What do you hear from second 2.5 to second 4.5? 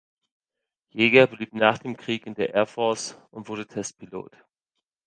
Air Force und wurde Testpilot.